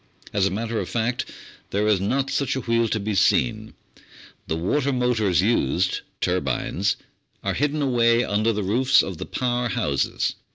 [0.33, 1.29] As a matter of fact,
[1.69, 3.75] there is not such a wheel to be seen,
[4.47, 6.95] the water motors used turbines
[7.43, 10.33] are hidden away under the roofs of the power houses.